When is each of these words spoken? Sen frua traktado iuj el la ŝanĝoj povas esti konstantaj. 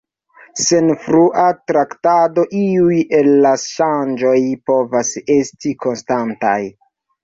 Sen 0.61 0.87
frua 1.03 1.43
traktado 1.73 2.47
iuj 2.61 2.97
el 3.21 3.31
la 3.47 3.53
ŝanĝoj 3.67 4.35
povas 4.75 5.17
esti 5.41 5.81
konstantaj. 5.89 6.61